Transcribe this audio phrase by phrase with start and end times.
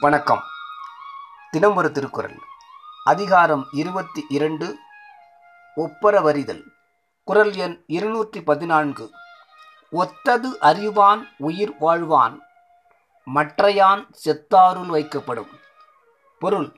[0.00, 0.42] வணக்கம்.
[1.50, 2.38] தினம் ஒரு திருக்குறள்.
[3.04, 4.78] அதிகாரம் இருபத்தி இரண்டு
[5.76, 6.62] ஒப்பரவரிதல்
[7.24, 9.10] குரல் எண் இருநூற்றி பதினான்கு.
[9.90, 12.47] ஒத்தது அறிவான் உயிர் வாழ்வான்.
[13.34, 15.50] மற்றையான் செத்தாருள் வைக்கப்படும்.
[16.38, 16.76] பொருள்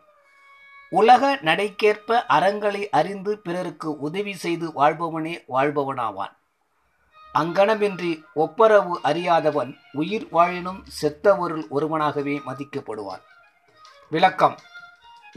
[0.90, 6.38] உலக நடைக்கேற்ப அறங்களை அறிந்து பிறருக்கு உதவி செய்து வாழ்பவனே வாழ்பவனாவான்.
[7.34, 13.22] அங்கனமின்றி ஒப்பரவு அறியாதவன் உயிர் வாழினும் செத்தவருள் ஒருவனாகவே மதிக்கப்படுவான்.
[14.10, 14.56] விளக்கம்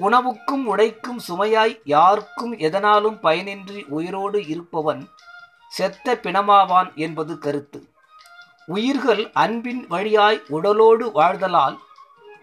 [0.01, 5.09] உணவுக்கும் உடைக்கும் சுமையாய் யாருக்கும் எதனாலும் பயனின்றி உயிரோடு இருப்பவன்
[5.67, 7.92] செத்த பிணமாவான் என்பது கருத்து.
[8.65, 11.77] உயிர்கள் அன்பின் வழியாய் உடலோடு வாழ்தலால்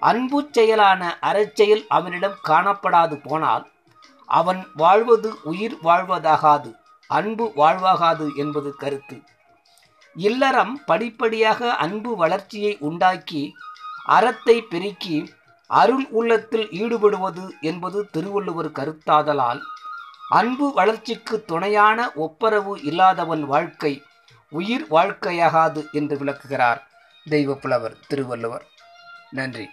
[0.01, 3.71] அன்பு செயலான அறச்செயல் அவனிடம் காணப்படாது போனால்
[4.25, 6.71] அவன் வாழ்வது உயிர் வாழ்வதாகாது
[7.07, 9.23] அன்பு வாழ்வாகாது என்பது கருத்து.
[10.17, 13.55] இல்லறம் படிப்படியாக அன்பு வளர்ச்சியை உண்டாக்கி
[14.05, 15.33] அறத்தை பெருக்கி
[15.67, 19.61] அருள் உள்ளத்தில் ஈடுபடுவது என்பது திருவள்ளுவர் கருத்தாதலால்
[20.29, 24.03] அன்பு வளர்ச்சிக்கு துணையான ஒப்பரவு இல்லாதவன் வாழ்க்கை
[24.51, 26.87] உயிர் வாழ்க்கையாகாது என்று விளக்குகிறார்
[27.31, 28.65] தெய்வப்புலவர் திருவள்ளுவர்.
[29.31, 29.69] நன்றி.